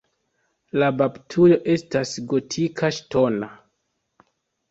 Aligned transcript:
La 0.83 0.87
baptujo 1.01 1.59
estas 1.73 2.13
gotika 2.31 2.91
ŝtona. 3.01 3.51